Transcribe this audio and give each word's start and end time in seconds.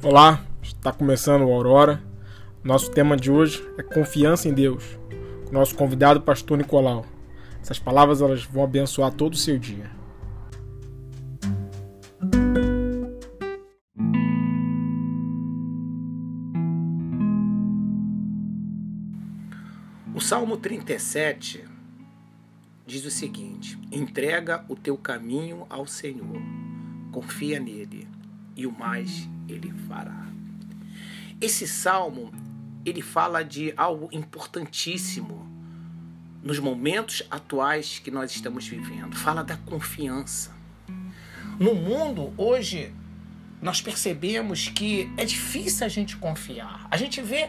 Olá, 0.00 0.46
está 0.62 0.92
começando 0.92 1.42
o 1.42 1.52
Aurora. 1.52 2.00
Nosso 2.62 2.88
tema 2.88 3.16
de 3.16 3.32
hoje 3.32 3.68
é 3.76 3.82
confiança 3.82 4.48
em 4.48 4.54
Deus. 4.54 4.96
Nosso 5.50 5.74
convidado, 5.74 6.20
pastor 6.20 6.56
Nicolau. 6.56 7.04
Essas 7.60 7.80
palavras 7.80 8.22
elas 8.22 8.44
vão 8.44 8.62
abençoar 8.62 9.12
todo 9.12 9.32
o 9.32 9.36
seu 9.36 9.58
dia. 9.58 9.90
O 20.14 20.20
Salmo 20.20 20.58
37 20.58 21.64
diz 22.86 23.04
o 23.04 23.10
seguinte: 23.10 23.76
Entrega 23.90 24.64
o 24.68 24.76
teu 24.76 24.96
caminho 24.96 25.66
ao 25.68 25.88
Senhor, 25.88 26.40
confia 27.10 27.58
nele, 27.58 28.06
e 28.54 28.64
o 28.64 28.70
mais 28.70 29.28
ele 29.48 29.72
fará. 29.88 30.26
Esse 31.40 31.66
salmo, 31.66 32.32
ele 32.84 33.02
fala 33.02 33.42
de 33.42 33.72
algo 33.76 34.08
importantíssimo 34.12 35.46
nos 36.42 36.58
momentos 36.58 37.22
atuais 37.30 37.98
que 37.98 38.10
nós 38.10 38.30
estamos 38.30 38.66
vivendo. 38.66 39.16
Fala 39.16 39.42
da 39.42 39.56
confiança. 39.56 40.56
No 41.58 41.74
mundo 41.74 42.32
hoje 42.36 42.94
nós 43.60 43.80
percebemos 43.80 44.68
que 44.68 45.12
é 45.16 45.24
difícil 45.24 45.84
a 45.84 45.88
gente 45.88 46.16
confiar. 46.16 46.86
A 46.90 46.96
gente 46.96 47.20
vê 47.20 47.48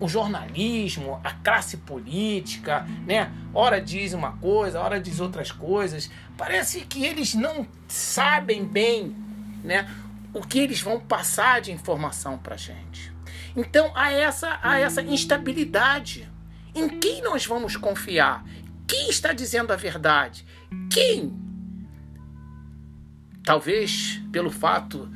o 0.00 0.08
jornalismo, 0.08 1.20
a 1.22 1.32
classe 1.32 1.76
política, 1.78 2.86
né? 3.06 3.32
Ora 3.52 3.80
diz 3.80 4.12
uma 4.12 4.32
coisa, 4.32 4.80
ora 4.80 5.00
diz 5.00 5.20
outras 5.20 5.52
coisas. 5.52 6.10
Parece 6.36 6.80
que 6.80 7.04
eles 7.04 7.34
não 7.34 7.66
sabem 7.86 8.64
bem, 8.64 9.14
né? 9.62 9.88
O 10.34 10.42
que 10.42 10.58
eles 10.58 10.80
vão 10.80 11.00
passar 11.00 11.60
de 11.60 11.70
informação 11.70 12.36
para 12.36 12.56
a 12.56 12.58
gente. 12.58 13.12
Então 13.56 13.92
há 13.94 14.10
essa, 14.12 14.58
há 14.60 14.80
essa 14.80 15.00
instabilidade. 15.00 16.28
Em 16.74 16.88
quem 16.98 17.22
nós 17.22 17.46
vamos 17.46 17.76
confiar? 17.76 18.44
Quem 18.86 19.08
está 19.08 19.32
dizendo 19.32 19.72
a 19.72 19.76
verdade? 19.76 20.44
Quem? 20.90 21.32
Talvez 23.44 24.20
pelo 24.32 24.50
fato 24.50 25.08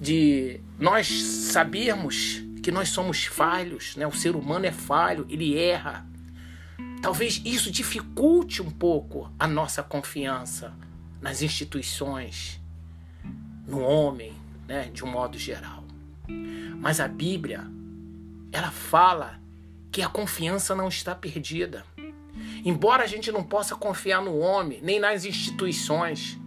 de 0.00 0.60
nós 0.78 1.06
sabermos 1.08 2.42
que 2.62 2.70
nós 2.70 2.88
somos 2.88 3.26
falhos, 3.26 3.94
né? 3.96 4.06
o 4.06 4.12
ser 4.12 4.34
humano 4.34 4.64
é 4.64 4.72
falho, 4.72 5.26
ele 5.28 5.58
erra. 5.58 6.06
Talvez 7.02 7.42
isso 7.44 7.70
dificulte 7.70 8.62
um 8.62 8.70
pouco 8.70 9.30
a 9.38 9.46
nossa 9.46 9.82
confiança 9.82 10.74
nas 11.20 11.42
instituições, 11.42 12.58
no 13.66 13.80
homem, 13.80 14.32
né, 14.66 14.90
de 14.92 15.04
um 15.04 15.08
modo 15.08 15.38
geral. 15.38 15.84
Mas 16.78 17.00
a 17.00 17.08
Bíblia, 17.08 17.64
ela 18.52 18.70
fala 18.70 19.40
que 19.90 20.02
a 20.02 20.08
confiança 20.08 20.74
não 20.74 20.88
está 20.88 21.14
perdida. 21.14 21.84
Embora 22.64 23.04
a 23.04 23.06
gente 23.06 23.30
não 23.30 23.42
possa 23.42 23.76
confiar 23.76 24.22
no 24.22 24.38
homem, 24.38 24.80
nem 24.82 24.98
nas 24.98 25.24
instituições, 25.24 26.38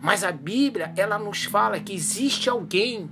mas 0.00 0.24
a 0.24 0.32
Bíblia, 0.32 0.92
ela 0.96 1.18
nos 1.18 1.44
fala 1.44 1.78
que 1.78 1.94
existe 1.94 2.50
alguém 2.50 3.08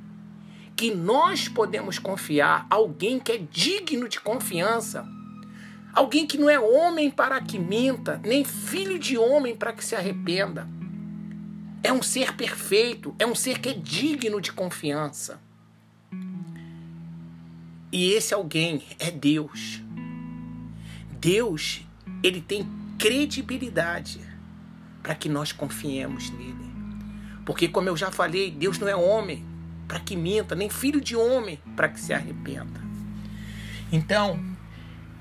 que 0.77 0.93
nós 0.93 1.49
podemos 1.49 1.99
confiar, 1.99 2.67
alguém 2.69 3.21
que 3.21 3.33
é 3.33 3.39
digno 3.39 4.09
de 4.09 4.19
confiança. 4.19 5.07
Alguém 5.93 6.27
que 6.27 6.39
não 6.39 6.49
é 6.49 6.59
homem 6.59 7.11
para 7.11 7.41
que 7.41 7.59
minta, 7.59 8.21
nem 8.25 8.45
filho 8.45 8.99
de 8.99 9.19
homem 9.19 9.55
para 9.57 9.73
que 9.73 9.85
se 9.85 9.95
arrependa. 9.95 10.67
É 11.83 11.93
um 11.93 12.03
ser 12.03 12.35
perfeito, 12.35 13.15
é 13.19 13.27
um 13.27 13.35
ser 13.35 13.59
que 13.59 13.71
é 13.71 13.73
digno 13.75 14.41
de 14.41 14.53
confiança. 14.53 15.41
E 17.93 18.13
esse 18.13 18.35
alguém 18.35 18.83
é 18.99 19.11
Deus. 19.11 19.83
Deus, 21.19 21.85
ele 22.23 22.41
tem 22.41 22.69
credibilidade 22.99 24.21
para 25.03 25.15
que 25.15 25.29
nós 25.29 25.53
confiemos 25.53 26.31
nele. 26.31 26.71
Porque, 27.45 27.67
como 27.67 27.89
eu 27.89 27.97
já 27.97 28.11
falei, 28.11 28.51
Deus 28.51 28.79
não 28.79 28.87
é 28.87 28.95
homem 28.95 29.45
para 29.89 29.99
que 29.99 30.15
minta, 30.15 30.55
nem 30.55 30.69
filho 30.69 31.01
de 31.01 31.17
homem 31.17 31.59
para 31.75 31.89
que 31.89 31.99
se 31.99 32.13
arrependa. 32.13 32.81
Então, 33.91 34.39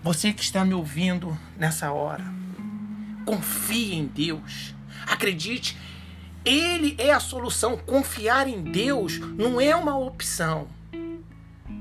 você 0.04 0.32
que 0.32 0.44
está 0.44 0.64
me 0.64 0.74
ouvindo 0.74 1.36
nessa 1.58 1.92
hora, 1.92 2.24
confie 3.26 3.96
em 3.96 4.06
Deus. 4.06 4.76
Acredite 5.08 5.76
ele 6.46 6.96
é 6.98 7.12
a 7.12 7.20
solução. 7.20 7.78
Confiar 7.78 8.48
em 8.48 8.62
Deus 8.64 9.20
não 9.20 9.60
é 9.60 9.76
uma 9.76 9.98
opção, 9.98 10.68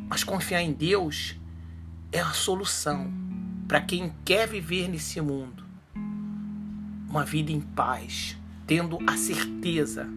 mas 0.09 0.25
confiar 0.25 0.63
em 0.63 0.73
Deus 0.73 1.37
é 2.11 2.21
a 2.21 2.33
solução 2.33 3.13
para 3.67 3.81
quem 3.81 4.13
quer 4.25 4.49
viver 4.49 4.89
nesse 4.89 5.21
mundo 5.21 5.65
uma 7.09 7.25
vida 7.25 7.51
em 7.51 7.61
paz, 7.61 8.37
tendo 8.67 8.99
a 9.07 9.17
certeza 9.17 10.09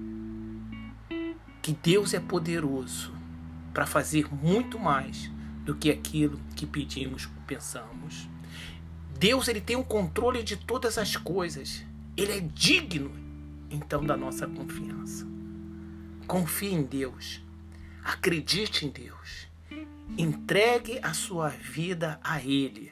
que 1.61 1.71
Deus 1.71 2.13
é 2.13 2.19
poderoso 2.19 3.13
para 3.73 3.85
fazer 3.85 4.27
muito 4.33 4.77
mais 4.77 5.31
do 5.63 5.75
que 5.75 5.89
aquilo 5.89 6.39
que 6.55 6.65
pedimos 6.65 7.27
ou 7.27 7.43
pensamos. 7.47 8.27
Deus 9.17 9.47
ele 9.47 9.61
tem 9.61 9.75
o 9.75 9.83
controle 9.83 10.43
de 10.43 10.57
todas 10.57 10.97
as 10.97 11.15
coisas. 11.15 11.85
Ele 12.17 12.31
é 12.33 12.39
digno 12.39 13.20
então 13.71 14.03
da 14.03 14.17
nossa 14.17 14.47
confiança. 14.47 15.25
Confie 16.27 16.73
em 16.73 16.83
Deus. 16.83 17.41
Acredite 18.03 18.85
em 18.85 18.89
Deus. 18.89 19.47
Entregue 20.17 20.99
a 21.01 21.13
sua 21.13 21.49
vida 21.49 22.19
a 22.23 22.41
Ele. 22.41 22.91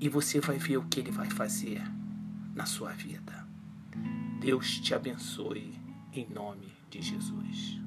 E 0.00 0.08
você 0.08 0.40
vai 0.40 0.58
ver 0.58 0.76
o 0.76 0.84
que 0.84 1.00
Ele 1.00 1.10
vai 1.10 1.28
fazer 1.30 1.82
na 2.54 2.66
sua 2.66 2.92
vida. 2.92 3.46
Deus 4.40 4.78
te 4.78 4.94
abençoe 4.94 5.74
em 6.12 6.28
nome 6.28 6.72
de 6.90 7.00
Jesus. 7.02 7.83